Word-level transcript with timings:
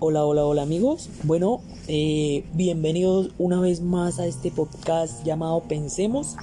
Hola, 0.00 0.24
hola, 0.24 0.46
hola 0.46 0.62
amigos. 0.62 1.10
Bueno, 1.24 1.60
eh, 1.88 2.44
bienvenidos 2.52 3.30
una 3.36 3.58
vez 3.58 3.80
más 3.80 4.20
a 4.20 4.26
este 4.26 4.52
podcast 4.52 5.24
llamado 5.24 5.64
Pensemos. 5.64 6.36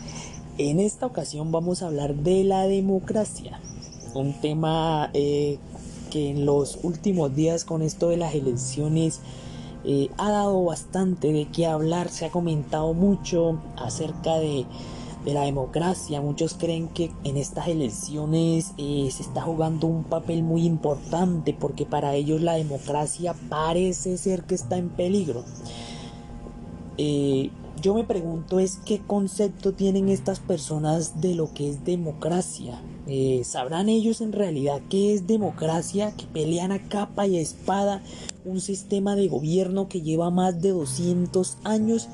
En 0.57 0.81
esta 0.81 1.05
ocasión 1.05 1.53
vamos 1.53 1.81
a 1.81 1.87
hablar 1.87 2.15
de 2.15 2.43
la 2.43 2.67
democracia, 2.67 3.61
un 4.13 4.33
tema 4.41 5.09
eh, 5.13 5.57
que 6.11 6.31
en 6.31 6.45
los 6.45 6.79
últimos 6.83 7.33
días 7.33 7.63
con 7.63 7.81
esto 7.81 8.09
de 8.09 8.17
las 8.17 8.35
elecciones 8.35 9.21
eh, 9.85 10.09
ha 10.17 10.31
dado 10.31 10.61
bastante 10.65 11.31
de 11.31 11.45
qué 11.45 11.65
hablar, 11.65 12.09
se 12.09 12.25
ha 12.25 12.31
comentado 12.31 12.93
mucho 12.93 13.61
acerca 13.77 14.35
de 14.35 14.65
de 15.25 15.33
la 15.33 15.41
democracia. 15.41 16.21
Muchos 16.21 16.53
creen 16.53 16.87
que 16.87 17.11
en 17.23 17.35
estas 17.35 17.67
elecciones 17.67 18.73
eh, 18.77 19.09
se 19.11 19.23
está 19.23 19.41
jugando 19.41 19.87
un 19.87 20.03
papel 20.03 20.43
muy 20.43 20.65
importante 20.65 21.53
porque 21.53 21.85
para 21.85 22.15
ellos 22.15 22.41
la 22.41 22.53
democracia 22.53 23.35
parece 23.49 24.17
ser 24.17 24.43
que 24.43 24.55
está 24.55 24.77
en 24.77 24.89
peligro. 24.89 25.43
Eh, 26.97 27.49
yo 27.81 27.93
me 27.93 28.03
pregunto 28.03 28.59
es 28.59 28.77
qué 28.85 28.99
concepto 28.99 29.73
tienen 29.73 30.09
estas 30.09 30.39
personas 30.39 31.19
de 31.19 31.35
lo 31.35 31.53
que 31.53 31.69
es 31.69 31.83
democracia. 31.83 32.81
Eh, 33.07 33.41
¿Sabrán 33.43 33.89
ellos 33.89 34.21
en 34.21 34.31
realidad 34.31 34.81
qué 34.89 35.13
es 35.13 35.27
democracia? 35.27 36.15
Que 36.15 36.25
pelean 36.25 36.71
a 36.71 36.87
capa 36.87 37.27
y 37.27 37.37
espada 37.37 38.01
un 38.45 38.61
sistema 38.61 39.15
de 39.15 39.27
gobierno 39.27 39.89
que 39.89 40.01
lleva 40.01 40.29
más 40.29 40.61
de 40.61 40.69
200 40.69 41.57
años 41.63 42.07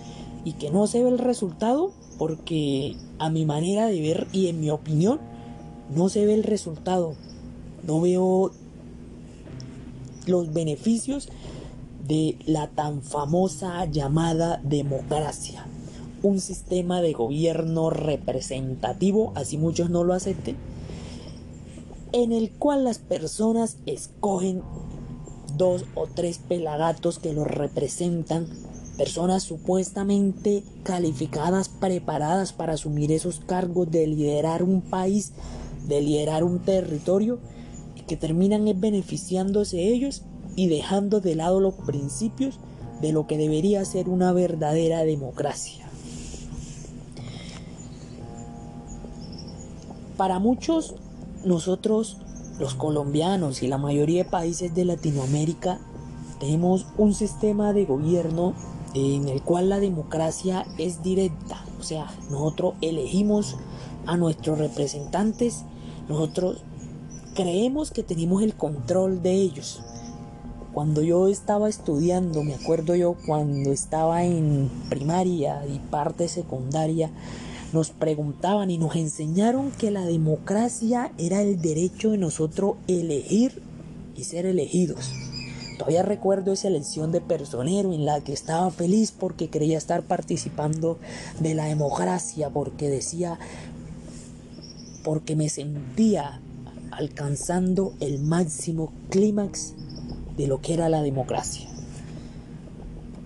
y 0.43 0.53
que 0.53 0.71
no 0.71 0.88
se 0.88 1.03
ve 1.03 1.09
el 1.09 1.19
resultado 1.19 1.91
porque 2.21 2.98
a 3.17 3.31
mi 3.31 3.45
manera 3.45 3.88
de 3.88 3.99
ver 3.99 4.27
y 4.31 4.45
en 4.45 4.59
mi 4.59 4.70
opinión 4.70 5.20
no 5.89 6.07
se 6.07 6.23
ve 6.23 6.35
el 6.35 6.44
resultado. 6.44 7.16
No 7.81 7.99
veo 7.99 8.52
los 10.27 10.53
beneficios 10.53 11.30
de 12.08 12.38
la 12.45 12.67
tan 12.67 13.02
famosa 13.02 13.86
llamada 13.86 14.61
democracia. 14.64 15.66
Un 16.22 16.39
sistema 16.42 17.02
de 17.02 17.14
gobierno 17.14 17.89
representativo, 17.89 19.31
así 19.33 19.58
muchos 19.58 19.89
no 19.89 20.03
lo 20.03 20.14
acepten, 20.14 20.58
en 22.11 22.33
el 22.33 22.52
cual 22.52 22.83
las 22.83 22.99
personas 22.99 23.77
escogen 23.88 24.61
dos 25.58 25.86
o 25.95 26.05
tres 26.05 26.38
pelagatos 26.38 27.17
que 27.17 27.33
los 27.33 27.47
representan 27.47 28.45
personas 29.02 29.41
supuestamente 29.41 30.63
calificadas, 30.83 31.69
preparadas 31.69 32.53
para 32.53 32.73
asumir 32.73 33.11
esos 33.11 33.39
cargos 33.39 33.89
de 33.89 34.05
liderar 34.05 34.61
un 34.61 34.80
país, 34.81 35.31
de 35.88 36.02
liderar 36.02 36.43
un 36.43 36.59
territorio, 36.59 37.39
que 38.05 38.16
terminan 38.16 38.66
beneficiándose 38.80 39.88
ellos 39.88 40.21
y 40.55 40.67
dejando 40.67 41.19
de 41.19 41.33
lado 41.33 41.59
los 41.59 41.73
principios 41.73 42.59
de 43.02 43.11
lo 43.11 43.25
que 43.25 43.39
debería 43.39 43.83
ser 43.85 44.08
una 44.08 44.33
verdadera 44.33 44.99
democracia. 45.03 45.83
Para 50.15 50.38
muchos, 50.38 50.93
nosotros, 51.43 52.17
los 52.59 52.75
colombianos 52.75 53.63
y 53.63 53.67
la 53.67 53.80
mayoría 53.80 54.25
de 54.25 54.30
países 54.30 54.75
de 54.75 54.86
Latinoamérica, 54.86 55.80
tenemos 56.39 56.86
un 56.99 57.15
sistema 57.15 57.73
de 57.73 57.86
gobierno 57.86 58.53
en 58.94 59.30
el 59.30 59.42
cual 59.42 59.70
la 59.70 59.80
democracia 59.80 60.66
es 60.78 61.02
directa, 61.02 61.64
o 61.80 61.84
sea, 61.84 62.08
nosotros 62.30 62.75
elegimos 62.81 63.58
a 64.06 64.17
nuestros 64.17 64.59
representantes, 64.59 65.64
nosotros 66.09 66.64
creemos 67.36 67.92
que 67.92 68.03
tenemos 68.03 68.44
el 68.44 68.56
control 68.56 69.22
de 69.22 69.33
ellos. 69.33 69.81
Cuando 70.73 71.02
yo 71.02 71.28
estaba 71.28 71.70
estudiando, 71.70 72.44
me 72.44 72.53
acuerdo 72.53 72.95
yo 72.95 73.15
cuando 73.26 73.71
estaba 73.71 74.23
en 74.23 74.70
primaria 74.89 75.65
y 75.67 75.80
parte 75.80 76.27
secundaria, 76.27 77.11
nos 77.73 77.92
preguntaban 77.92 78.70
y 78.70 78.77
nos 78.77 78.95
enseñaron 78.95 79.71
que 79.71 79.92
la 79.92 80.05
democracia 80.05 81.11
era 81.17 81.42
el 81.42 81.61
derecho 81.61 82.11
de 82.11 82.17
nosotros 82.17 82.76
elegir 82.88 83.61
y 84.15 84.23
ser 84.23 84.45
elegidos. 84.45 85.11
Todavía 85.81 86.03
recuerdo 86.03 86.53
esa 86.53 86.67
elección 86.67 87.11
de 87.11 87.21
personero 87.21 87.92
en 87.92 88.05
la 88.05 88.21
que 88.21 88.33
estaba 88.33 88.69
feliz 88.69 89.11
porque 89.11 89.49
creía 89.49 89.80
estar 89.80 90.03
participando 90.03 90.99
de 91.39 91.55
la 91.55 91.65
democracia, 91.65 92.52
porque 92.52 92.87
decía, 92.87 93.39
porque 95.03 95.36
me 95.36 95.49
sentía 95.49 96.39
alcanzando 96.91 97.95
el 97.99 98.20
máximo 98.20 98.93
clímax 99.09 99.73
de 100.37 100.45
lo 100.45 100.61
que 100.61 100.75
era 100.75 100.87
la 100.87 101.02
democracia. 101.02 101.67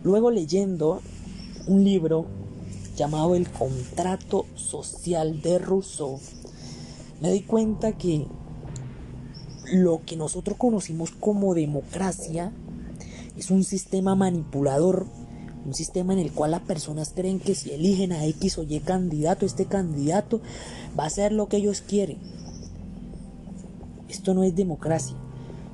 Luego 0.05 0.31
leyendo 0.31 1.01
un 1.67 1.83
libro 1.83 2.25
llamado 2.95 3.35
El 3.35 3.49
contrato 3.49 4.45
social 4.55 5.41
de 5.41 5.59
Rousseau, 5.59 6.21
me 7.19 7.33
di 7.33 7.41
cuenta 7.41 7.97
que 7.97 8.27
lo 9.71 10.01
que 10.05 10.15
nosotros 10.15 10.57
conocimos 10.57 11.11
como 11.11 11.53
democracia 11.53 12.51
es 13.37 13.51
un 13.51 13.63
sistema 13.63 14.15
manipulador, 14.15 15.05
un 15.65 15.73
sistema 15.73 16.13
en 16.13 16.19
el 16.19 16.31
cual 16.31 16.51
las 16.51 16.61
personas 16.61 17.11
creen 17.15 17.39
que 17.39 17.55
si 17.55 17.71
eligen 17.71 18.11
a 18.11 18.25
X 18.25 18.57
o 18.57 18.63
Y 18.63 18.79
candidato, 18.79 19.45
este 19.45 19.65
candidato 19.65 20.41
va 20.97 21.05
a 21.05 21.09
ser 21.09 21.31
lo 21.31 21.47
que 21.47 21.57
ellos 21.57 21.81
quieren. 21.81 22.17
Esto 24.07 24.33
no 24.33 24.43
es 24.43 24.55
democracia, 24.55 25.15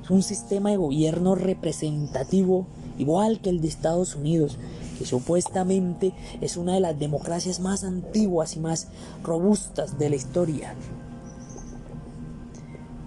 es 0.02 0.10
un 0.10 0.22
sistema 0.22 0.70
de 0.70 0.78
gobierno 0.78 1.34
representativo 1.34 2.66
igual 2.98 3.40
que 3.40 3.50
el 3.50 3.60
de 3.60 3.68
Estados 3.68 4.16
Unidos, 4.16 4.58
que 4.98 5.06
supuestamente 5.06 6.12
es 6.40 6.56
una 6.56 6.74
de 6.74 6.80
las 6.80 6.98
democracias 6.98 7.60
más 7.60 7.84
antiguas 7.84 8.56
y 8.56 8.60
más 8.60 8.88
robustas 9.22 9.98
de 9.98 10.10
la 10.10 10.16
historia 10.16 10.74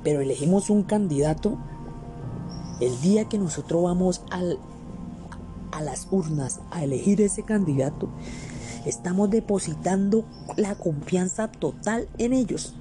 pero 0.05 0.21
elegimos 0.21 0.69
un 0.69 0.83
candidato, 0.83 1.57
el 2.79 3.01
día 3.01 3.27
que 3.27 3.39
nosotros 3.39 3.81
vamos 3.81 4.21
a 4.29 5.81
las 5.81 6.07
urnas 6.11 6.59
a 6.69 6.83
elegir 6.83 7.21
ese 7.21 7.41
candidato, 7.41 8.09
estamos 8.85 9.31
depositando 9.31 10.23
la 10.57 10.75
confianza 10.75 11.47
total 11.47 12.07
en 12.19 12.33
ellos. 12.33 12.75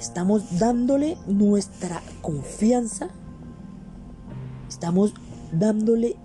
Estamos 0.00 0.58
dándole 0.58 1.16
nuestra 1.28 2.02
confianza. 2.22 3.10
Estamos 4.68 5.14
dándole 5.52 6.16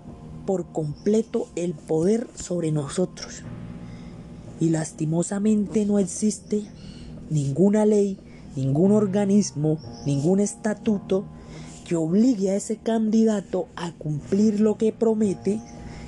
por 0.46 0.72
completo 0.72 1.46
el 1.54 1.74
poder 1.74 2.26
sobre 2.34 2.72
nosotros. 2.72 3.44
Y 4.58 4.70
lastimosamente 4.70 5.86
no 5.86 6.00
existe 6.00 6.64
ninguna 7.30 7.86
ley 7.86 8.18
ningún 8.56 8.92
organismo, 8.92 9.78
ningún 10.06 10.40
estatuto 10.40 11.24
que 11.86 11.96
obligue 11.96 12.50
a 12.50 12.56
ese 12.56 12.76
candidato 12.76 13.68
a 13.76 13.92
cumplir 13.92 14.60
lo 14.60 14.76
que 14.76 14.92
promete, 14.92 15.60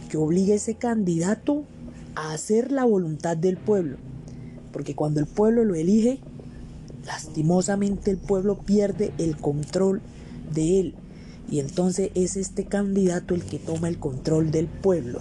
que 0.09 0.17
obligue 0.17 0.53
a 0.53 0.57
ese 0.57 0.75
candidato 0.75 1.65
a 2.15 2.33
hacer 2.33 2.71
la 2.71 2.85
voluntad 2.85 3.37
del 3.37 3.57
pueblo. 3.57 3.97
Porque 4.73 4.95
cuando 4.95 5.21
el 5.21 5.27
pueblo 5.27 5.65
lo 5.65 5.75
elige, 5.75 6.21
lastimosamente 7.05 8.11
el 8.11 8.19
pueblo 8.19 8.59
pierde 8.59 9.13
el 9.19 9.37
control 9.37 10.01
de 10.55 10.81
él. 10.81 10.95
Y 11.51 11.61
entonces 11.61 12.11
es 12.15 12.37
este 12.37 12.65
candidato 12.65 13.35
el 13.35 13.43
que 13.45 13.59
toma 13.59 13.89
el 13.89 13.99
control 13.99 14.51
del 14.51 14.69
pueblo. 14.69 15.21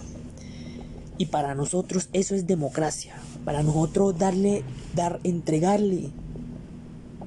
Y 1.18 1.28
para 1.28 1.56
nosotros 1.56 2.10
eso 2.14 2.36
es 2.36 2.48
democracia. 2.48 3.16
Para 3.46 3.64
nosotros 3.64 4.18
darle, 4.18 4.64
dar, 4.96 5.20
entregarle 5.24 6.12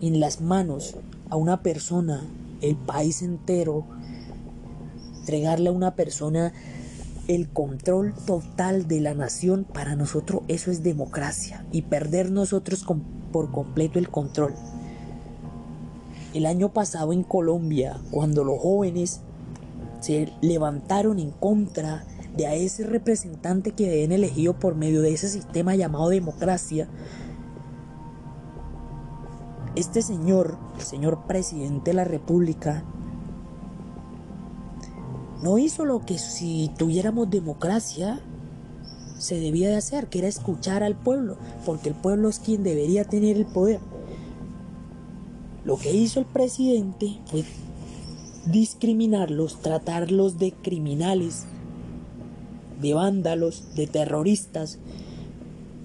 en 0.08 0.20
las 0.20 0.40
manos 0.40 0.96
a 1.30 1.36
una 1.36 1.62
persona, 1.62 2.22
el 2.60 2.76
país 2.76 3.22
entero, 3.22 3.84
entregarle 5.20 5.68
a 5.68 5.72
una 5.72 5.94
persona 5.94 6.52
el 7.28 7.48
control 7.48 8.14
total 8.26 8.86
de 8.86 9.00
la 9.00 9.14
nación, 9.14 9.64
para 9.64 9.96
nosotros 9.96 10.42
eso 10.48 10.70
es 10.70 10.82
democracia 10.82 11.64
y 11.72 11.82
perder 11.82 12.30
nosotros 12.30 12.84
por 13.32 13.50
completo 13.50 13.98
el 13.98 14.10
control. 14.10 14.54
El 16.34 16.46
año 16.46 16.72
pasado 16.72 17.12
en 17.12 17.22
Colombia, 17.22 17.98
cuando 18.10 18.44
los 18.44 18.60
jóvenes 18.60 19.20
se 20.00 20.32
levantaron 20.42 21.18
en 21.18 21.30
contra 21.30 22.04
de 22.36 22.46
a 22.46 22.54
ese 22.54 22.84
representante 22.84 23.70
que 23.70 23.88
habían 23.88 24.12
elegido 24.12 24.58
por 24.58 24.74
medio 24.74 25.00
de 25.00 25.14
ese 25.14 25.28
sistema 25.28 25.76
llamado 25.76 26.08
democracia, 26.10 26.88
este 29.76 30.02
señor, 30.02 30.56
el 30.76 30.82
señor 30.82 31.26
presidente 31.26 31.90
de 31.90 31.96
la 31.96 32.04
República, 32.04 32.84
no 35.42 35.58
hizo 35.58 35.84
lo 35.84 36.04
que 36.06 36.18
si 36.18 36.70
tuviéramos 36.78 37.28
democracia 37.28 38.20
se 39.18 39.38
debía 39.38 39.68
de 39.68 39.76
hacer, 39.76 40.08
que 40.08 40.18
era 40.18 40.28
escuchar 40.28 40.82
al 40.82 40.96
pueblo, 40.96 41.36
porque 41.64 41.90
el 41.90 41.94
pueblo 41.94 42.28
es 42.28 42.38
quien 42.38 42.62
debería 42.62 43.04
tener 43.04 43.36
el 43.36 43.46
poder. 43.46 43.80
Lo 45.64 45.76
que 45.76 45.92
hizo 45.92 46.20
el 46.20 46.26
presidente 46.26 47.18
fue 47.26 47.44
discriminarlos, 48.46 49.60
tratarlos 49.60 50.38
de 50.38 50.52
criminales, 50.52 51.46
de 52.80 52.92
vándalos, 52.92 53.74
de 53.74 53.86
terroristas 53.86 54.78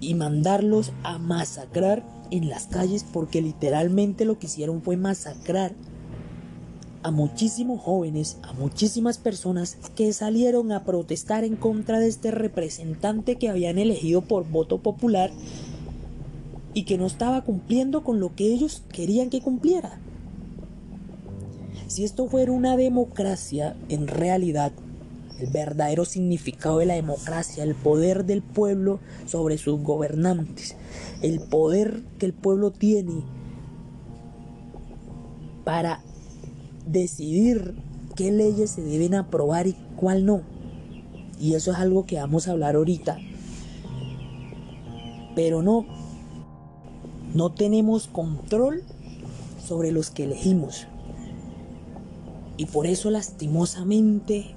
y 0.02 0.16
mandarlos 0.16 0.92
a 1.04 1.18
masacrar 1.18 2.04
en 2.32 2.50
las 2.50 2.68
calles 2.68 3.06
porque 3.12 3.42
literalmente 3.42 4.26
lo 4.26 4.40
que 4.40 4.48
hicieron 4.48 4.82
fue 4.82 4.98
masacrar 4.98 5.74
a 7.02 7.12
muchísimos 7.12 7.82
jóvenes, 7.82 8.38
a 8.44 8.54
muchísimas 8.54 9.18
personas 9.18 9.78
que 9.96 10.12
salieron 10.12 10.72
a 10.72 10.84
protestar 10.84 11.44
en 11.44 11.56
contra 11.56 12.00
de 12.00 12.08
este 12.08 12.32
representante 12.32 13.38
que 13.38 13.50
habían 13.50 13.78
elegido 13.78 14.22
por 14.22 14.48
voto 14.50 14.80
popular 14.80 15.32
y 16.74 16.84
que 16.84 16.98
no 16.98 17.06
estaba 17.06 17.44
cumpliendo 17.44 18.04
con 18.04 18.20
lo 18.20 18.36
que 18.36 18.46
ellos 18.46 18.84
querían 18.92 19.30
que 19.30 19.42
cumpliera. 19.42 20.00
Si 21.88 22.04
esto 22.04 22.28
fuera 22.28 22.52
una 22.52 22.78
democracia, 22.78 23.76
en 23.88 24.08
realidad, 24.08 24.72
el 25.40 25.48
verdadero 25.48 26.06
significado 26.06 26.80
de 26.80 26.86
la 26.86 26.96
democracia, 26.96 27.64
el 27.64 27.76
poder 27.76 28.26
del 28.26 28.42
pueblo 28.42 29.00
sobre 29.26 29.58
sus 29.58 29.82
gobernantes, 29.82 30.76
el 31.22 31.40
poder 31.40 32.04
que 32.18 32.26
el 32.26 32.34
pueblo 32.34 32.72
tiene 32.72 33.24
para 35.64 36.02
decidir 36.86 37.76
qué 38.16 38.32
leyes 38.32 38.72
se 38.72 38.82
deben 38.82 39.16
aprobar 39.16 39.68
y 39.68 39.76
cuál 39.96 40.26
no. 40.26 40.42
Y 41.40 41.54
eso 41.54 41.72
es 41.72 41.78
algo 41.78 42.06
que 42.06 42.18
vamos 42.18 42.48
a 42.48 42.52
hablar 42.52 42.76
ahorita. 42.76 43.18
Pero 45.36 45.62
no, 45.62 45.86
no 47.34 47.54
tenemos 47.54 48.08
control 48.08 48.84
sobre 49.66 49.92
los 49.92 50.10
que 50.10 50.24
elegimos. 50.24 50.88
Y 52.58 52.66
por 52.66 52.88
eso 52.88 53.10
lastimosamente 53.10 54.54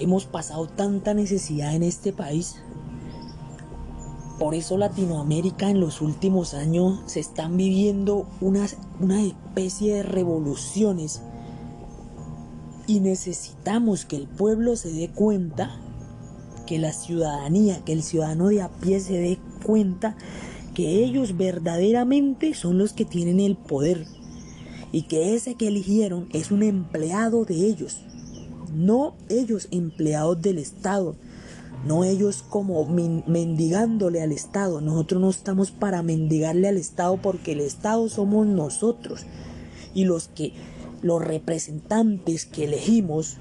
hemos 0.00 0.26
pasado 0.26 0.66
tanta 0.66 1.14
necesidad 1.14 1.74
en 1.74 1.82
este 1.82 2.12
país. 2.12 2.56
Por 4.38 4.54
eso 4.54 4.78
Latinoamérica 4.78 5.70
en 5.70 5.80
los 5.80 6.00
últimos 6.00 6.54
años 6.54 7.00
se 7.06 7.20
están 7.20 7.56
viviendo 7.56 8.26
una, 8.40 8.66
una 8.98 9.22
especie 9.22 9.96
de 9.96 10.02
revoluciones 10.02 11.20
y 12.86 13.00
necesitamos 13.00 14.04
que 14.04 14.16
el 14.16 14.26
pueblo 14.26 14.74
se 14.76 14.92
dé 14.92 15.10
cuenta, 15.10 15.76
que 16.66 16.78
la 16.78 16.92
ciudadanía, 16.92 17.84
que 17.84 17.92
el 17.92 18.02
ciudadano 18.02 18.48
de 18.48 18.62
a 18.62 18.68
pie 18.68 19.00
se 19.00 19.12
dé 19.12 19.38
cuenta 19.64 20.16
que 20.74 21.04
ellos 21.04 21.36
verdaderamente 21.36 22.54
son 22.54 22.78
los 22.78 22.92
que 22.92 23.04
tienen 23.04 23.40
el 23.40 23.56
poder 23.56 24.06
y 24.92 25.02
que 25.02 25.34
ese 25.34 25.54
que 25.54 25.68
eligieron 25.68 26.28
es 26.32 26.50
un 26.50 26.62
empleado 26.62 27.44
de 27.44 27.66
ellos, 27.66 28.00
no 28.72 29.14
ellos 29.28 29.68
empleados 29.70 30.40
del 30.40 30.58
Estado, 30.58 31.16
no 31.86 32.04
ellos 32.04 32.44
como 32.48 32.86
mendigándole 32.86 34.22
al 34.22 34.32
Estado. 34.32 34.80
Nosotros 34.80 35.20
no 35.20 35.30
estamos 35.30 35.70
para 35.70 36.02
mendigarle 36.02 36.68
al 36.68 36.76
Estado 36.76 37.16
porque 37.22 37.52
el 37.52 37.60
Estado 37.60 38.08
somos 38.08 38.46
nosotros 38.46 39.24
y 39.94 40.04
los 40.04 40.28
que 40.28 40.52
los 41.02 41.24
representantes 41.24 42.44
que 42.44 42.64
elegimos, 42.64 43.38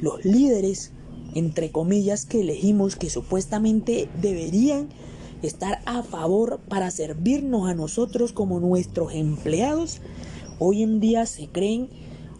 los 0.00 0.24
líderes, 0.24 0.92
entre 1.34 1.70
comillas, 1.70 2.24
que 2.24 2.40
elegimos, 2.40 2.96
que 2.96 3.10
supuestamente 3.10 4.08
deberían 4.20 4.88
estar 5.42 5.80
a 5.86 6.02
favor 6.02 6.60
para 6.68 6.90
servirnos 6.90 7.68
a 7.68 7.74
nosotros 7.74 8.32
como 8.32 8.60
nuestros 8.60 9.14
empleados, 9.14 10.00
hoy 10.58 10.82
en 10.82 11.00
día 11.00 11.26
se 11.26 11.48
creen 11.48 11.88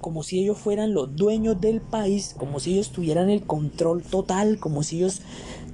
como 0.01 0.23
si 0.23 0.41
ellos 0.41 0.59
fueran 0.59 0.95
los 0.95 1.15
dueños 1.15 1.61
del 1.61 1.81
país, 1.81 2.35
como 2.37 2.61
si 2.61 2.75
ellos 2.75 2.91
tuvieran 2.91 3.31
el 3.31 3.43
control 3.43 4.03
total, 4.03 4.59
como 4.59 4.83
si 4.83 4.99
ellos 4.99 5.21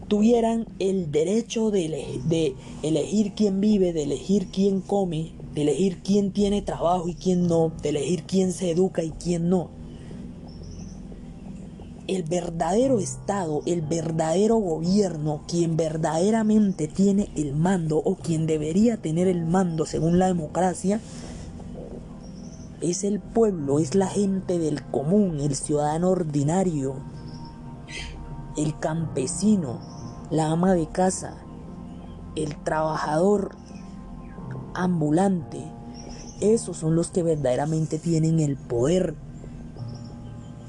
tuvieran 0.09 0.67
el 0.79 1.11
derecho 1.11 1.71
de, 1.71 2.21
de 2.25 2.55
elegir 2.83 3.33
quién 3.35 3.61
vive, 3.61 3.93
de 3.93 4.05
elegir 4.05 4.49
quién 4.49 4.81
come, 4.81 5.33
de 5.55 5.63
elegir 5.63 5.99
quién 6.03 6.33
tiene 6.33 6.63
trabajo 6.63 7.09
y 7.09 7.15
quién 7.15 7.47
no, 7.47 7.73
de 7.83 7.89
elegir 7.89 8.25
quién 8.25 8.53
se 8.53 8.71
educa 8.71 9.03
y 9.03 9.11
quién 9.11 9.49
no. 9.49 9.71
El 12.07 12.23
verdadero 12.23 13.01
Estado, 13.01 13.63
el 13.67 13.83
verdadero 13.83 14.57
gobierno, 14.59 15.43
quien 15.49 15.77
verdaderamente 15.77 16.87
tiene 16.87 17.31
el 17.35 17.57
mando 17.57 17.97
o 17.97 18.15
quien 18.15 18.47
debería 18.47 18.97
tener 18.99 19.27
el 19.27 19.45
mando 19.45 19.87
según 19.87 20.21
la 20.21 20.29
democracia, 20.29 21.01
es 22.91 23.03
el 23.03 23.21
pueblo, 23.21 23.79
es 23.81 23.95
la 23.95 24.07
gente 24.07 24.59
del 24.59 24.85
común, 24.85 25.41
el 25.41 25.57
ciudadano 25.57 26.11
ordinario, 26.11 26.97
el 28.57 28.79
campesino, 28.79 29.81
la 30.31 30.51
ama 30.51 30.73
de 30.73 30.89
casa, 30.89 31.37
el 32.37 32.57
trabajador 32.63 33.57
ambulante. 34.75 35.65
Esos 36.41 36.77
son 36.77 36.95
los 36.95 37.11
que 37.11 37.23
verdaderamente 37.23 37.99
tienen 37.99 38.39
el 38.41 38.57
poder 38.57 39.15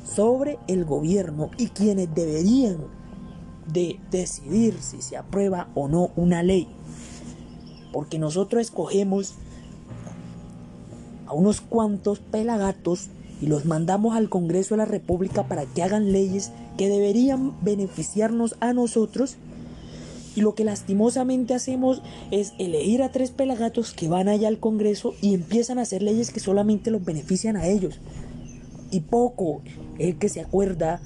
sobre 0.03 0.57
el 0.67 0.85
gobierno 0.85 1.51
y 1.57 1.67
quienes 1.67 2.13
deberían 2.15 2.77
de 3.71 3.99
decidir 4.09 4.81
si 4.81 5.01
se 5.01 5.17
aprueba 5.17 5.69
o 5.75 5.87
no 5.87 6.09
una 6.15 6.41
ley. 6.41 6.67
Porque 7.91 8.17
nosotros 8.17 8.61
escogemos 8.61 9.35
a 11.27 11.33
unos 11.33 11.61
cuantos 11.61 12.19
pelagatos 12.19 13.09
y 13.41 13.47
los 13.47 13.65
mandamos 13.65 14.15
al 14.15 14.29
Congreso 14.29 14.73
de 14.73 14.79
la 14.79 14.85
República 14.85 15.47
para 15.47 15.65
que 15.65 15.83
hagan 15.83 16.11
leyes 16.11 16.51
que 16.77 16.89
deberían 16.89 17.53
beneficiarnos 17.61 18.55
a 18.59 18.73
nosotros 18.73 19.37
y 20.37 20.41
lo 20.41 20.53
que 20.53 20.63
lastimosamente 20.63 21.55
hacemos 21.55 22.03
es 22.29 22.53
elegir 22.59 23.01
a 23.01 23.11
tres 23.11 23.31
pelagatos 23.31 23.91
que 23.91 24.07
van 24.07 24.29
allá 24.29 24.47
al 24.47 24.59
Congreso 24.59 25.15
y 25.19 25.33
empiezan 25.33 25.79
a 25.79 25.81
hacer 25.81 26.03
leyes 26.03 26.29
que 26.29 26.39
solamente 26.39 26.91
los 26.91 27.03
benefician 27.03 27.57
a 27.57 27.65
ellos. 27.65 27.99
Y 28.91 28.99
poco 28.99 29.63
el 29.97 30.19
que 30.19 30.29
se 30.29 30.41
acuerda 30.41 31.01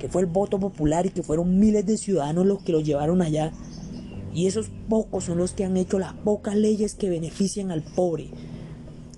que 0.00 0.08
fue 0.08 0.22
el 0.22 0.26
voto 0.26 0.58
popular 0.58 1.06
y 1.06 1.10
que 1.10 1.22
fueron 1.22 1.60
miles 1.60 1.86
de 1.86 1.96
ciudadanos 1.96 2.44
los 2.44 2.60
que 2.64 2.72
lo 2.72 2.80
llevaron 2.80 3.22
allá. 3.22 3.52
Y 4.34 4.48
esos 4.48 4.68
pocos 4.88 5.22
son 5.22 5.38
los 5.38 5.52
que 5.52 5.64
han 5.64 5.76
hecho 5.76 6.00
las 6.00 6.14
pocas 6.14 6.56
leyes 6.56 6.96
que 6.96 7.08
benefician 7.08 7.70
al 7.70 7.84
pobre, 7.84 8.30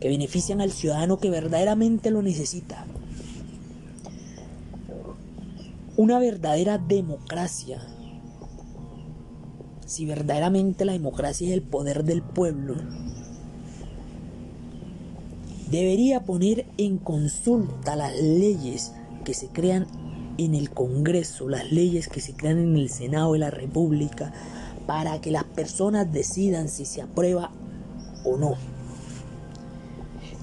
que 0.00 0.08
benefician 0.08 0.60
al 0.60 0.72
ciudadano 0.72 1.18
que 1.18 1.30
verdaderamente 1.30 2.10
lo 2.10 2.22
necesita. 2.22 2.84
Una 5.96 6.18
verdadera 6.18 6.78
democracia 6.78 7.80
si 9.88 10.04
verdaderamente 10.04 10.84
la 10.84 10.92
democracia 10.92 11.48
es 11.48 11.54
el 11.54 11.62
poder 11.62 12.04
del 12.04 12.20
pueblo, 12.20 12.74
debería 15.70 16.24
poner 16.24 16.66
en 16.76 16.98
consulta 16.98 17.96
las 17.96 18.14
leyes 18.20 18.92
que 19.24 19.32
se 19.32 19.48
crean 19.48 19.86
en 20.36 20.54
el 20.54 20.68
Congreso, 20.70 21.48
las 21.48 21.72
leyes 21.72 22.08
que 22.08 22.20
se 22.20 22.34
crean 22.34 22.58
en 22.58 22.76
el 22.76 22.90
Senado 22.90 23.32
de 23.32 23.38
la 23.38 23.50
República, 23.50 24.30
para 24.86 25.22
que 25.22 25.30
las 25.30 25.44
personas 25.44 26.12
decidan 26.12 26.68
si 26.68 26.84
se 26.84 27.00
aprueba 27.00 27.50
o 28.24 28.36
no. 28.36 28.56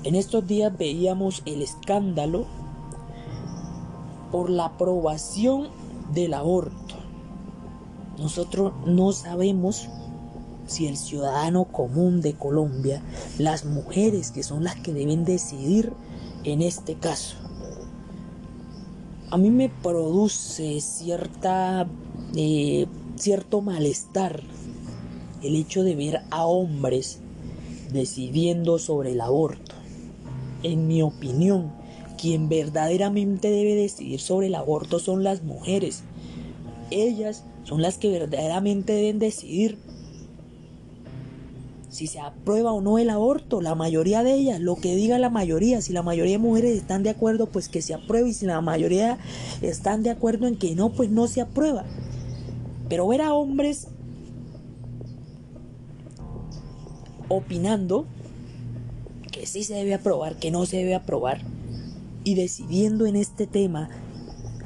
En 0.05 0.13
estos 0.13 0.45
días 0.45 0.71
veíamos 0.77 1.41
el 1.47 1.63
escándalo 1.63 2.45
por 4.31 4.51
la 4.51 4.65
aprobación 4.65 5.69
del 6.13 6.35
aborto. 6.35 6.93
Nosotros 8.19 8.73
no 8.85 9.11
sabemos 9.13 9.89
si 10.67 10.85
el 10.85 10.95
ciudadano 10.95 11.63
común 11.65 12.21
de 12.21 12.35
Colombia, 12.35 13.01
las 13.39 13.65
mujeres 13.65 14.29
que 14.29 14.43
son 14.43 14.63
las 14.63 14.75
que 14.75 14.93
deben 14.93 15.25
decidir 15.25 15.91
en 16.43 16.61
este 16.61 16.93
caso. 16.93 17.37
A 19.31 19.37
mí 19.37 19.49
me 19.49 19.69
produce 19.69 20.81
cierta, 20.81 21.87
eh, 22.35 22.85
cierto 23.15 23.61
malestar 23.61 24.43
el 25.41 25.55
hecho 25.55 25.81
de 25.81 25.95
ver 25.95 26.21
a 26.29 26.45
hombres 26.45 27.21
decidiendo 27.91 28.77
sobre 28.77 29.13
el 29.13 29.21
aborto. 29.21 29.74
En 30.65 30.87
mi 30.87 31.03
opinión, 31.03 31.71
quien 32.17 32.49
verdaderamente 32.49 33.51
debe 33.51 33.75
decidir 33.75 34.19
sobre 34.19 34.47
el 34.47 34.55
aborto 34.55 34.97
son 34.97 35.23
las 35.23 35.43
mujeres. 35.43 36.01
Ellas 36.89 37.43
son 37.65 37.83
las 37.83 37.99
que 37.99 38.09
verdaderamente 38.09 38.93
deben 38.93 39.19
decidir 39.19 39.77
si 41.89 42.07
se 42.07 42.19
aprueba 42.19 42.71
o 42.71 42.81
no 42.81 42.97
el 42.97 43.11
aborto, 43.11 43.61
la 43.61 43.75
mayoría 43.75 44.23
de 44.23 44.33
ellas, 44.33 44.59
lo 44.59 44.75
que 44.75 44.95
diga 44.95 45.19
la 45.19 45.29
mayoría, 45.29 45.83
si 45.83 45.93
la 45.93 46.01
mayoría 46.01 46.33
de 46.33 46.39
mujeres 46.39 46.75
están 46.75 47.03
de 47.03 47.11
acuerdo, 47.11 47.45
pues 47.45 47.69
que 47.69 47.83
se 47.83 47.93
apruebe, 47.93 48.29
y 48.29 48.33
si 48.33 48.47
la 48.47 48.59
mayoría 48.59 49.19
están 49.61 50.01
de 50.01 50.09
acuerdo 50.09 50.47
en 50.47 50.57
que 50.57 50.73
no, 50.73 50.93
pues 50.93 51.11
no 51.11 51.27
se 51.27 51.41
aprueba. 51.41 51.85
Pero 52.89 53.07
ver 53.07 53.21
a 53.21 53.35
hombres 53.35 53.87
opinando 57.29 58.07
que 59.35 59.45
sí 59.45 59.63
se 59.63 59.73
debe 59.73 59.93
aprobar, 59.93 60.37
que 60.37 60.49
no 60.49 60.65
se 60.65 60.77
debe 60.77 60.95
aprobar, 60.95 61.41
y 62.23 62.35
decidiendo 62.35 63.05
en 63.05 63.17
este 63.17 63.47
tema 63.47 63.89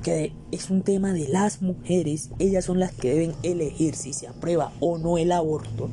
que 0.04 0.32
es 0.52 0.70
un 0.70 0.84
tema 0.84 1.12
de 1.12 1.28
las 1.28 1.64
mujeres, 1.64 2.30
ellas 2.38 2.66
son 2.66 2.80
las 2.80 2.94
que 2.94 3.10
deben 3.10 3.34
elegir 3.42 3.96
si 3.96 4.14
se 4.14 4.28
aprueba 4.28 4.72
o 4.80 5.00
no 5.00 5.18
el 5.18 5.32
aborto. 5.32 5.90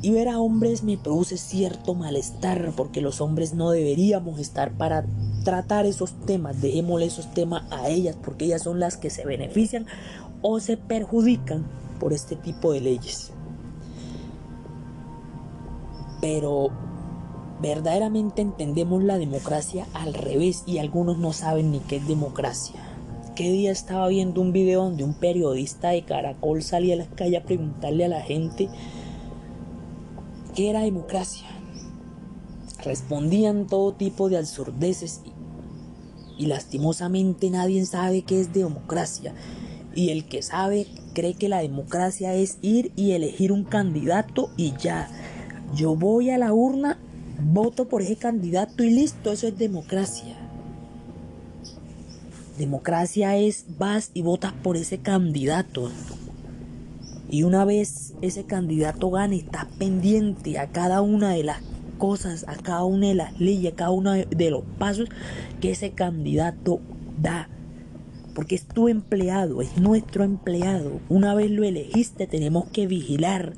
Y 0.00 0.10
ver 0.10 0.28
a 0.28 0.38
hombres 0.38 0.84
me 0.84 0.96
produce 0.96 1.36
cierto 1.36 1.94
malestar 1.94 2.72
porque 2.76 3.00
los 3.00 3.20
hombres 3.20 3.52
no 3.52 3.70
deberíamos 3.70 4.38
estar 4.38 4.70
para 4.70 5.04
tratar 5.44 5.84
esos 5.84 6.12
temas, 6.26 6.62
dejémosle 6.62 7.06
esos 7.06 7.34
temas 7.34 7.64
a 7.72 7.88
ellas 7.88 8.16
porque 8.24 8.44
ellas 8.44 8.62
son 8.62 8.78
las 8.78 8.96
que 8.96 9.10
se 9.10 9.26
benefician 9.26 9.86
o 10.42 10.60
se 10.60 10.76
perjudican 10.76 11.66
por 11.98 12.12
este 12.12 12.36
tipo 12.36 12.72
de 12.72 12.80
leyes. 12.80 13.32
Pero 16.26 16.70
verdaderamente 17.62 18.42
entendemos 18.42 19.00
la 19.04 19.16
democracia 19.16 19.86
al 19.94 20.12
revés 20.12 20.64
y 20.66 20.78
algunos 20.78 21.18
no 21.18 21.32
saben 21.32 21.70
ni 21.70 21.78
qué 21.78 21.98
es 21.98 22.08
democracia. 22.08 22.80
¿Qué 23.36 23.52
día 23.52 23.70
estaba 23.70 24.08
viendo 24.08 24.40
un 24.40 24.52
video 24.52 24.82
donde 24.82 25.04
un 25.04 25.14
periodista 25.14 25.90
de 25.90 26.04
Caracol 26.04 26.64
salía 26.64 26.94
a 26.94 26.96
la 26.96 27.06
calle 27.06 27.36
a 27.36 27.44
preguntarle 27.44 28.06
a 28.06 28.08
la 28.08 28.22
gente 28.22 28.68
qué 30.56 30.70
era 30.70 30.80
democracia? 30.80 31.46
Respondían 32.82 33.68
todo 33.68 33.92
tipo 33.92 34.28
de 34.28 34.38
absurdeces 34.38 35.20
y, 36.38 36.42
y 36.42 36.46
lastimosamente 36.46 37.50
nadie 37.50 37.86
sabe 37.86 38.22
qué 38.22 38.40
es 38.40 38.52
democracia. 38.52 39.32
Y 39.94 40.10
el 40.10 40.26
que 40.26 40.42
sabe 40.42 40.88
cree 41.14 41.34
que 41.34 41.48
la 41.48 41.62
democracia 41.62 42.34
es 42.34 42.58
ir 42.62 42.90
y 42.96 43.12
elegir 43.12 43.52
un 43.52 43.62
candidato 43.62 44.50
y 44.56 44.74
ya. 44.76 45.08
Yo 45.74 45.96
voy 45.96 46.30
a 46.30 46.38
la 46.38 46.52
urna 46.52 46.98
voto 47.38 47.88
por 47.88 48.02
ese 48.02 48.16
candidato 48.16 48.82
y 48.82 48.90
listo, 48.90 49.32
eso 49.32 49.48
es 49.48 49.58
democracia. 49.58 50.36
Democracia 52.58 53.36
es 53.36 53.66
vas 53.78 54.10
y 54.14 54.22
votas 54.22 54.52
por 54.52 54.76
ese 54.76 54.98
candidato. 54.98 55.90
Y 57.28 57.42
una 57.42 57.64
vez 57.64 58.14
ese 58.22 58.44
candidato 58.44 59.10
gane, 59.10 59.36
está 59.36 59.68
pendiente 59.78 60.58
a 60.58 60.68
cada 60.68 61.02
una 61.02 61.30
de 61.30 61.44
las 61.44 61.60
cosas, 61.98 62.46
a 62.48 62.56
cada 62.56 62.84
una 62.84 63.08
de 63.08 63.14
las 63.14 63.38
leyes, 63.38 63.72
a 63.72 63.76
cada 63.76 63.90
uno 63.90 64.12
de 64.12 64.50
los 64.50 64.62
pasos 64.78 65.08
que 65.60 65.72
ese 65.72 65.90
candidato 65.90 66.80
da. 67.20 67.48
Porque 68.34 68.54
es 68.54 68.66
tu 68.66 68.88
empleado, 68.88 69.60
es 69.60 69.76
nuestro 69.78 70.24
empleado. 70.24 71.00
Una 71.08 71.34
vez 71.34 71.50
lo 71.50 71.64
elegiste, 71.64 72.26
tenemos 72.26 72.66
que 72.68 72.86
vigilar 72.86 73.54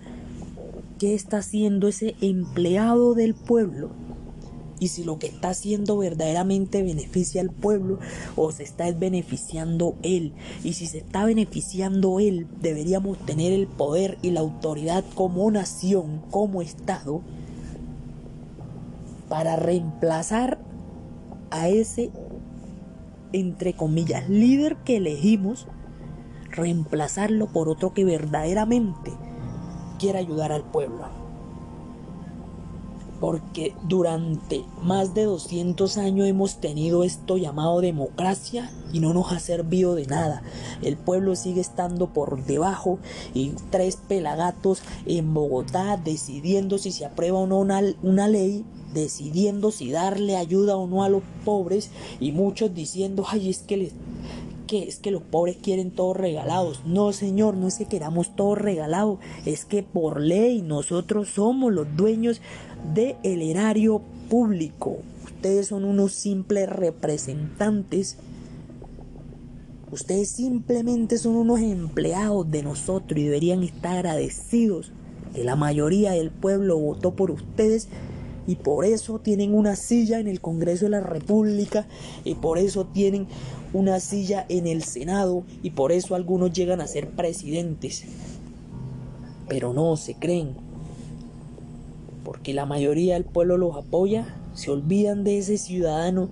qué 0.99 1.14
está 1.14 1.38
haciendo 1.38 1.88
ese 1.88 2.14
empleado 2.21 3.14
del 3.14 3.35
pueblo 3.35 3.90
y 4.81 4.88
si 4.88 5.05
lo 5.05 5.19
que 5.19 5.26
está 5.26 5.50
haciendo 5.50 5.99
verdaderamente 5.99 6.83
beneficia 6.83 7.40
al 7.40 7.50
pueblo 7.50 7.99
o 8.37 8.52
se 8.52 8.62
está 8.62 8.90
beneficiando 8.93 9.97
él. 10.02 10.35
Y 10.62 10.75
si 10.75 10.87
se 10.87 10.99
está 10.99 11.25
beneficiando 11.25 12.21
él, 12.21 12.47
deberíamos 12.61 13.19
tener 13.19 13.52
el 13.52 13.67
poder 13.67 14.19
y 14.23 14.31
la 14.31 14.40
autoridad 14.40 15.05
como 15.14 15.50
nación, 15.50 16.23
como 16.31 16.62
Estado, 16.62 17.23
para 19.28 19.57
reemplazar 19.57 20.59
a 21.50 21.69
ese, 21.69 22.11
entre 23.33 23.75
comillas, 23.75 24.28
líder 24.28 24.76
que 24.85 24.99
elegimos, 24.99 25.67
reemplazarlo 26.50 27.49
por 27.49 27.69
otro 27.69 27.93
que 27.93 28.05
verdaderamente 28.05 29.12
quiere 29.99 30.19
ayudar 30.19 30.52
al 30.52 30.62
pueblo. 30.62 31.07
Porque 33.21 33.75
durante 33.88 34.64
más 34.81 35.12
de 35.12 35.25
200 35.25 35.99
años 35.99 36.28
hemos 36.28 36.61
tenido 36.61 37.02
esto 37.02 37.37
llamado 37.37 37.81
democracia 37.81 38.71
y 38.93 39.00
no 39.00 39.12
nos 39.12 39.33
ha 39.33 39.40
servido 39.40 39.97
de 39.97 40.07
nada. 40.07 40.43
El 40.83 40.97
pueblo 40.97 41.35
sigue 41.35 41.61
estando 41.61 42.12
por 42.12 42.45
debajo 42.45 43.00
y 43.35 43.55
tres 43.71 43.97
pelagatos 43.97 44.83
en 45.05 45.35
Bogotá 45.35 45.97
decidiendo 45.97 46.78
si 46.78 46.93
se 46.93 47.07
aprueba 47.07 47.40
o 47.40 47.47
no 47.49 47.59
una, 47.59 47.83
una 48.02 48.28
ley 48.28 48.64
decidiendo 48.95 49.71
si 49.71 49.90
darle 49.90 50.37
ayuda 50.37 50.76
o 50.76 50.87
no 50.87 51.02
a 51.02 51.09
los 51.09 51.23
pobres 51.45 51.90
y 52.21 52.33
muchos 52.33 52.75
diciendo, 52.75 53.25
ay, 53.28 53.50
es 53.50 53.59
que 53.59 53.76
les 53.76 53.93
que 54.69 54.85
es 54.85 55.01
que 55.01 55.11
los 55.11 55.23
pobres 55.23 55.57
quieren 55.61 55.91
todos 55.91 56.17
regalados. 56.17 56.83
No, 56.87 57.13
Señor, 57.13 57.57
no 57.57 57.67
es 57.67 57.79
que 57.79 57.87
queramos 57.87 58.37
todo 58.37 58.55
regalado, 58.55 59.19
es 59.45 59.65
que 59.65 59.83
por 59.83 60.21
ley 60.21 60.63
nosotros 60.63 61.31
somos 61.31 61.73
los 61.73 61.97
dueños 61.97 62.41
del 62.95 63.17
el 63.25 63.43
erario 63.43 64.01
público. 64.29 64.99
Ustedes 65.25 65.67
son 65.69 65.85
unos 65.85 66.13
simples 66.13 66.69
representantes. 66.69 68.19
Ustedes 69.91 70.29
simplemente 70.29 71.19
son 71.19 71.35
unos 71.35 71.61
empleados 71.61 72.49
de 72.51 72.63
nosotros 72.63 73.19
y 73.19 73.25
deberían 73.25 73.63
estar 73.63 73.97
agradecidos 73.97 74.93
que 75.35 75.45
la 75.45 75.57
mayoría 75.57 76.13
del 76.13 76.31
pueblo 76.31 76.79
votó 76.79 77.15
por 77.15 77.31
ustedes 77.31 77.89
y 78.49 78.57
por 78.57 78.87
eso 78.87 79.19
tienen 79.19 79.55
una 79.55 79.76
silla 79.76 80.19
en 80.19 80.26
el 80.26 80.40
Congreso 80.40 80.87
de 80.87 80.93
la 80.93 81.00
República 81.00 81.87
y 82.25 82.35
por 82.35 82.57
eso 82.57 82.87
tienen 82.87 83.26
una 83.75 84.00
silla 84.00 84.47
en 84.49 84.67
el 84.67 84.83
Senado 84.85 85.45
y 85.62 85.71
por 85.71 85.93
eso 85.93 86.14
algunos 86.14 86.55
llegan 86.55 86.81
a 86.81 86.87
ser 86.87 87.11
presidentes. 87.11 88.05
Pero 89.49 89.75
no 89.75 89.99
se 89.99 90.14
creen, 90.14 90.55
porque 92.25 92.55
la 92.55 92.64
mayoría 92.64 93.14
del 93.14 93.26
pueblo 93.26 93.59
los 93.59 93.76
apoya, 93.76 94.35
se 94.55 94.71
olvidan 94.71 95.25
de 95.25 95.37
ese 95.37 95.59
ciudadano, 95.59 96.31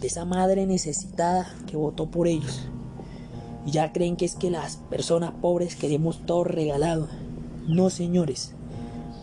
de 0.00 0.08
esa 0.08 0.24
madre 0.24 0.66
necesitada 0.66 1.54
que 1.68 1.76
votó 1.76 2.10
por 2.10 2.26
ellos. 2.26 2.66
Y 3.64 3.70
ya 3.70 3.92
creen 3.92 4.16
que 4.16 4.24
es 4.24 4.34
que 4.34 4.50
las 4.50 4.78
personas 4.78 5.30
pobres 5.40 5.76
queremos 5.76 6.26
todo 6.26 6.42
regalado. 6.42 7.06
No, 7.68 7.88
señores, 7.88 8.52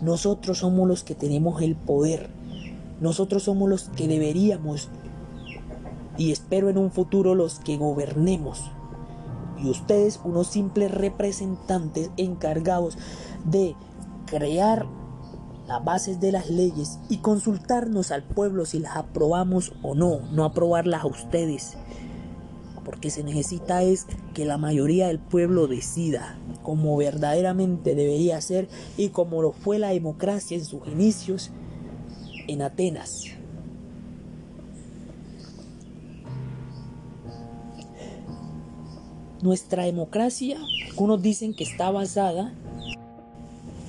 nosotros 0.02 0.60
somos 0.60 0.88
los 0.88 1.04
que 1.04 1.16
tenemos 1.16 1.62
el 1.62 1.76
poder. 1.76 2.30
Nosotros 3.00 3.44
somos 3.44 3.70
los 3.70 3.84
que 3.90 4.08
deberíamos 4.08 4.90
y 6.18 6.32
espero 6.32 6.70
en 6.70 6.78
un 6.78 6.92
futuro 6.92 7.36
los 7.36 7.60
que 7.60 7.78
gobernemos. 7.78 8.72
Y 9.60 9.70
ustedes, 9.70 10.20
unos 10.24 10.48
simples 10.48 10.92
representantes 10.92 12.12
encargados 12.18 12.98
de 13.46 13.76
crear 14.26 14.86
las 15.68 15.84
bases 15.84 16.20
de 16.20 16.32
las 16.32 16.50
leyes 16.50 17.00
y 17.10 17.18
consultarnos 17.18 18.12
al 18.12 18.24
pueblo 18.24 18.66
si 18.66 18.80
las 18.80 18.96
aprobamos 18.96 19.74
o 19.82 19.96
no, 19.96 20.22
no 20.32 20.46
aprobarlas 20.46 21.04
a 21.04 21.08
ustedes. 21.08 21.78
Porque 22.88 23.10
se 23.10 23.22
necesita 23.22 23.84
es 23.84 24.06
que 24.34 24.46
la 24.46 24.58
mayoría 24.58 25.08
del 25.08 25.20
pueblo 25.20 25.68
decida 25.68 26.40
como 26.64 26.96
verdaderamente 26.96 27.96
debería 27.96 28.40
ser 28.40 28.70
y 28.96 29.10
como 29.10 29.42
lo 29.42 29.52
fue 29.52 29.78
la 29.78 29.90
democracia 29.90 30.56
en 30.56 30.64
sus 30.64 30.88
inicios 30.88 31.52
en 32.48 32.62
Atenas. 32.62 33.26
Nuestra 39.42 39.84
democracia, 39.84 40.58
algunos 40.90 41.22
dicen 41.22 41.54
que 41.54 41.66
está 41.66 41.92
basada, 41.92 42.54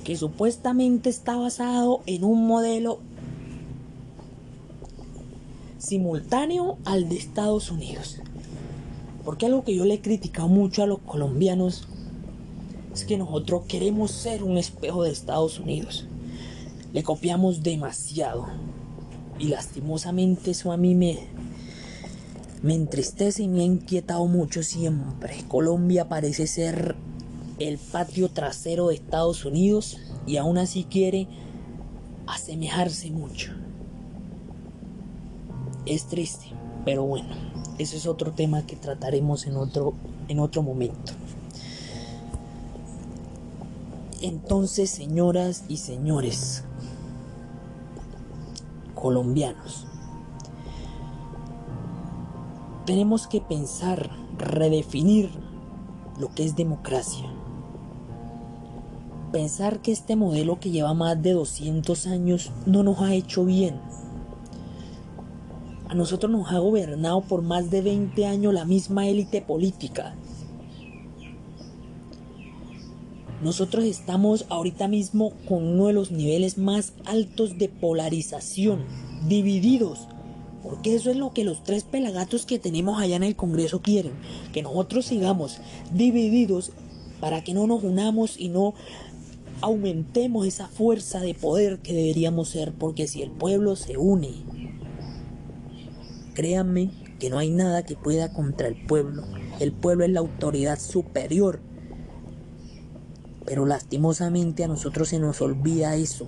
que 0.03 0.17
supuestamente 0.17 1.09
está 1.09 1.37
basado 1.37 2.01
en 2.05 2.25
un 2.25 2.45
modelo 2.45 2.99
simultáneo 5.77 6.77
al 6.83 7.07
de 7.07 7.15
Estados 7.15 7.71
Unidos. 7.71 8.19
Porque 9.29 9.45
algo 9.45 9.63
que 9.63 9.75
yo 9.75 9.85
le 9.85 9.93
he 9.93 10.01
criticado 10.01 10.47
mucho 10.47 10.81
a 10.81 10.87
los 10.87 11.01
colombianos 11.01 11.87
es 12.91 13.05
que 13.05 13.15
nosotros 13.15 13.65
queremos 13.67 14.09
ser 14.09 14.41
un 14.41 14.57
espejo 14.57 15.03
de 15.03 15.11
Estados 15.11 15.59
Unidos. 15.59 16.07
Le 16.93 17.03
copiamos 17.03 17.61
demasiado. 17.61 18.47
Y 19.37 19.49
lastimosamente 19.49 20.49
eso 20.49 20.71
a 20.71 20.77
mí 20.77 20.95
me, 20.95 21.19
me 22.63 22.73
entristece 22.73 23.43
y 23.43 23.47
me 23.47 23.59
ha 23.59 23.65
inquietado 23.65 24.25
mucho 24.25 24.63
siempre. 24.63 25.43
Colombia 25.47 26.09
parece 26.09 26.47
ser 26.47 26.95
el 27.59 27.77
patio 27.77 28.29
trasero 28.29 28.87
de 28.87 28.95
Estados 28.95 29.45
Unidos 29.45 29.99
y 30.25 30.37
aún 30.37 30.57
así 30.57 30.85
quiere 30.85 31.27
asemejarse 32.25 33.11
mucho. 33.11 33.51
Es 35.85 36.07
triste, 36.07 36.47
pero 36.85 37.03
bueno, 37.03 37.29
ese 37.77 37.97
es 37.97 38.05
otro 38.05 38.31
tema 38.31 38.65
que 38.65 38.75
trataremos 38.75 39.45
en 39.47 39.55
otro, 39.55 39.93
en 40.27 40.39
otro 40.39 40.63
momento. 40.63 41.13
Entonces, 44.21 44.89
señoras 44.89 45.63
y 45.69 45.77
señores 45.77 46.63
colombianos, 48.95 49.87
tenemos 52.85 53.27
que 53.27 53.39
pensar, 53.39 54.09
redefinir 54.37 55.29
lo 56.19 56.33
que 56.33 56.43
es 56.43 56.55
democracia. 56.55 57.31
Pensar 59.31 59.79
que 59.79 59.91
este 59.91 60.15
modelo 60.15 60.59
que 60.59 60.71
lleva 60.71 60.93
más 60.93 61.21
de 61.21 61.33
200 61.33 62.07
años 62.07 62.51
no 62.65 62.83
nos 62.83 62.99
ha 62.99 63.13
hecho 63.13 63.45
bien. 63.45 63.79
A 65.89 65.95
nosotros 65.95 66.31
nos 66.31 66.51
ha 66.51 66.59
gobernado 66.59 67.21
por 67.21 67.41
más 67.41 67.71
de 67.71 67.81
20 67.81 68.27
años 68.27 68.53
la 68.53 68.63
misma 68.63 69.07
élite 69.07 69.41
política. 69.41 70.15
Nosotros 73.41 73.85
estamos 73.85 74.45
ahorita 74.49 74.87
mismo 74.87 75.33
con 75.47 75.67
uno 75.67 75.87
de 75.87 75.93
los 75.93 76.11
niveles 76.11 76.59
más 76.59 76.93
altos 77.05 77.57
de 77.57 77.69
polarización, 77.69 78.85
divididos. 79.27 80.07
Porque 80.61 80.93
eso 80.93 81.09
es 81.09 81.17
lo 81.17 81.33
que 81.33 81.43
los 81.43 81.63
tres 81.63 81.85
pelagatos 81.85 82.45
que 82.45 82.59
tenemos 82.59 83.01
allá 83.01 83.15
en 83.15 83.23
el 83.23 83.35
Congreso 83.35 83.81
quieren. 83.81 84.13
Que 84.53 84.61
nosotros 84.61 85.05
sigamos 85.05 85.57
divididos 85.91 86.71
para 87.19 87.43
que 87.43 87.55
no 87.55 87.65
nos 87.65 87.83
unamos 87.83 88.39
y 88.39 88.49
no 88.49 88.75
aumentemos 89.61 90.45
esa 90.45 90.67
fuerza 90.67 91.19
de 91.19 91.33
poder 91.33 91.79
que 91.79 91.93
deberíamos 91.93 92.49
ser. 92.49 92.73
Porque 92.73 93.07
si 93.07 93.23
el 93.23 93.31
pueblo 93.31 93.75
se 93.75 93.97
une, 93.97 94.33
créanme 96.39 96.89
que 97.19 97.29
no 97.29 97.37
hay 97.37 97.49
nada 97.49 97.83
que 97.83 97.97
pueda 97.97 98.31
contra 98.31 98.69
el 98.69 98.75
pueblo. 98.85 99.25
El 99.59 99.73
pueblo 99.73 100.05
es 100.05 100.11
la 100.11 100.21
autoridad 100.21 100.79
superior. 100.79 101.59
Pero 103.45 103.65
lastimosamente 103.65 104.63
a 104.63 104.69
nosotros 104.69 105.09
se 105.09 105.19
nos 105.19 105.41
olvida 105.41 105.97
eso. 105.97 106.27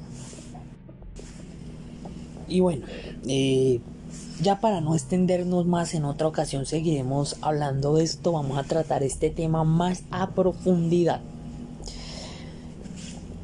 Y 2.50 2.60
bueno, 2.60 2.88
eh, 3.26 3.80
ya 4.42 4.60
para 4.60 4.82
no 4.82 4.96
extendernos 4.96 5.66
más 5.66 5.94
en 5.94 6.04
otra 6.04 6.28
ocasión 6.28 6.66
seguiremos 6.66 7.38
hablando 7.40 7.96
de 7.96 8.04
esto, 8.04 8.34
vamos 8.34 8.58
a 8.58 8.64
tratar 8.64 9.04
este 9.04 9.30
tema 9.30 9.64
más 9.64 10.04
a 10.12 10.32
profundidad. 10.32 11.22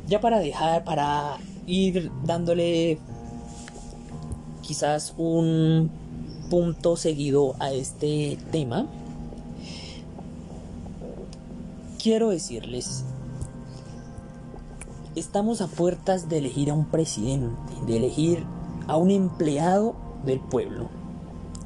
Ya 0.10 0.20
para 0.20 0.40
dejar, 0.40 0.84
para 0.84 1.38
ir 1.66 2.12
dándole 2.26 3.00
quizás 4.62 5.14
un 5.18 6.07
punto 6.50 6.96
seguido 6.96 7.56
a 7.60 7.72
este 7.72 8.38
tema, 8.52 8.88
quiero 12.02 12.30
decirles, 12.30 13.04
estamos 15.16 15.62
a 15.62 15.68
puertas 15.68 16.30
de 16.30 16.38
elegir 16.38 16.70
a 16.70 16.74
un 16.74 16.86
presidente, 16.86 17.74
de 17.86 17.98
elegir 17.98 18.44
a 18.88 18.98
un 18.98 19.12
empleado 19.12 19.96
del 20.26 20.40
pueblo, 20.40 20.90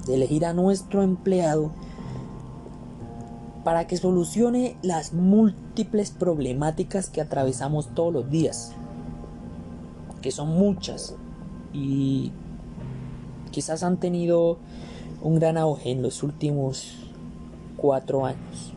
de 0.07 0.15
elegir 0.15 0.45
a 0.45 0.53
nuestro 0.53 1.03
empleado 1.03 1.71
para 3.63 3.85
que 3.85 3.97
solucione 3.97 4.77
las 4.81 5.13
múltiples 5.13 6.11
problemáticas 6.11 7.09
que 7.09 7.21
atravesamos 7.21 7.93
todos 7.93 8.11
los 8.11 8.31
días, 8.31 8.71
que 10.21 10.31
son 10.31 10.49
muchas 10.49 11.15
y 11.73 12.31
quizás 13.51 13.83
han 13.83 13.97
tenido 13.97 14.57
un 15.21 15.35
gran 15.35 15.57
auge 15.57 15.91
en 15.91 16.01
los 16.01 16.23
últimos 16.23 16.93
cuatro 17.77 18.25
años. 18.25 18.73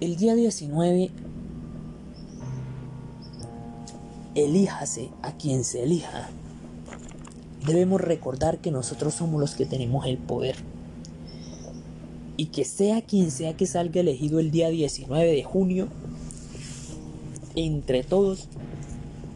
El 0.00 0.16
día 0.16 0.34
19, 0.34 1.10
elíjase 4.34 5.10
a 5.22 5.32
quien 5.32 5.64
se 5.64 5.84
elija 5.84 6.28
debemos 7.66 8.00
recordar 8.00 8.58
que 8.58 8.70
nosotros 8.70 9.14
somos 9.14 9.40
los 9.40 9.54
que 9.54 9.66
tenemos 9.66 10.06
el 10.06 10.18
poder. 10.18 10.56
Y 12.36 12.46
que 12.46 12.64
sea 12.64 13.02
quien 13.02 13.30
sea 13.30 13.56
que 13.56 13.66
salga 13.66 14.00
elegido 14.00 14.40
el 14.40 14.50
día 14.50 14.68
19 14.68 15.32
de 15.32 15.44
junio, 15.44 15.88
entre 17.54 18.02
todos 18.02 18.48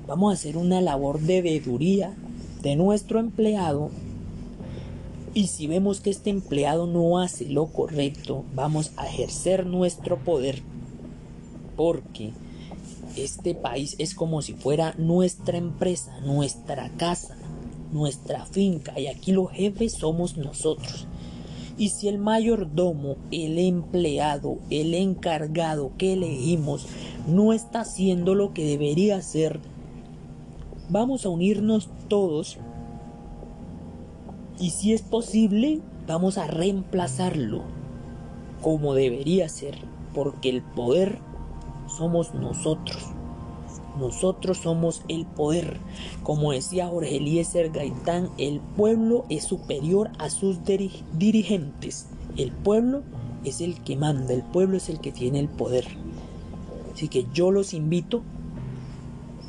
vamos 0.06 0.32
a 0.32 0.34
hacer 0.34 0.56
una 0.56 0.80
labor 0.80 1.20
de 1.20 1.42
veeduría 1.42 2.14
nuestro 2.76 3.20
empleado. 3.20 3.90
Y 5.34 5.48
si 5.48 5.66
vemos 5.66 6.00
que 6.00 6.10
este 6.10 6.30
empleado 6.30 6.86
no 6.86 7.18
hace 7.18 7.46
lo 7.46 7.66
correcto, 7.66 8.44
vamos 8.54 8.92
a 8.96 9.06
ejercer 9.06 9.66
nuestro 9.66 10.18
poder. 10.18 10.62
Porque 11.76 12.32
este 13.16 13.54
país 13.54 13.94
es 13.98 14.14
como 14.14 14.42
si 14.42 14.54
fuera 14.54 14.94
nuestra 14.98 15.58
empresa, 15.58 16.18
nuestra 16.20 16.90
casa, 16.96 17.36
nuestra 17.92 18.46
finca. 18.46 18.98
Y 18.98 19.06
aquí 19.06 19.32
los 19.32 19.50
jefes 19.50 19.92
somos 19.92 20.36
nosotros. 20.36 21.06
Y 21.76 21.90
si 21.90 22.08
el 22.08 22.18
mayordomo, 22.18 23.16
el 23.30 23.58
empleado, 23.58 24.58
el 24.70 24.94
encargado 24.94 25.92
que 25.96 26.14
elegimos 26.14 26.86
no 27.28 27.52
está 27.52 27.80
haciendo 27.80 28.34
lo 28.34 28.52
que 28.52 28.64
debería 28.64 29.16
hacer, 29.16 29.60
vamos 30.88 31.26
a 31.26 31.28
unirnos 31.28 31.88
todos 32.08 32.58
y 34.60 34.70
si 34.70 34.92
es 34.92 35.02
posible, 35.02 35.80
vamos 36.06 36.36
a 36.36 36.46
reemplazarlo 36.48 37.62
como 38.60 38.94
debería 38.94 39.48
ser, 39.48 39.78
porque 40.14 40.48
el 40.48 40.62
poder 40.62 41.18
somos 41.86 42.34
nosotros. 42.34 42.98
Nosotros 43.98 44.58
somos 44.58 45.02
el 45.08 45.26
poder. 45.26 45.78
Como 46.22 46.52
decía 46.52 46.88
Jorge 46.88 47.16
Eliezer 47.16 47.70
Gaitán, 47.70 48.30
el 48.38 48.60
pueblo 48.60 49.24
es 49.28 49.44
superior 49.44 50.10
a 50.18 50.30
sus 50.30 50.58
dirigentes. 50.64 52.08
El 52.36 52.52
pueblo 52.52 53.02
es 53.44 53.60
el 53.60 53.80
que 53.82 53.96
manda, 53.96 54.34
el 54.34 54.42
pueblo 54.42 54.76
es 54.76 54.88
el 54.88 55.00
que 55.00 55.12
tiene 55.12 55.40
el 55.40 55.48
poder. 55.48 55.84
Así 56.92 57.08
que 57.08 57.26
yo 57.32 57.50
los 57.50 57.74
invito 57.74 58.22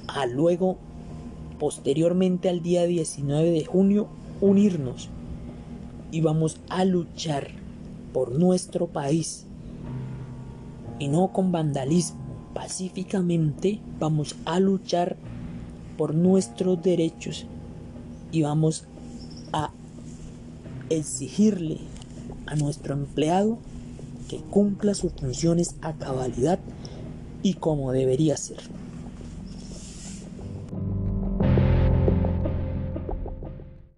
a 0.07 0.25
luego, 0.25 0.77
posteriormente 1.59 2.49
al 2.49 2.63
día 2.63 2.85
19 2.85 3.51
de 3.51 3.65
junio, 3.65 4.07
unirnos 4.41 5.09
y 6.11 6.21
vamos 6.21 6.59
a 6.69 6.85
luchar 6.85 7.49
por 8.13 8.31
nuestro 8.31 8.87
país 8.87 9.45
y 10.97 11.07
no 11.07 11.31
con 11.31 11.51
vandalismo 11.51 12.19
pacíficamente 12.53 13.79
vamos 13.99 14.35
a 14.45 14.59
luchar 14.59 15.17
por 15.97 16.15
nuestros 16.15 16.81
derechos 16.81 17.45
y 18.31 18.41
vamos 18.41 18.85
a 19.53 19.71
exigirle 20.89 21.77
a 22.45 22.55
nuestro 22.55 22.93
empleado 22.93 23.57
que 24.27 24.37
cumpla 24.37 24.93
sus 24.93 25.11
funciones 25.13 25.75
a 25.81 25.93
cabalidad 25.93 26.59
y 27.43 27.55
como 27.55 27.91
debería 27.91 28.37
ser. 28.37 28.78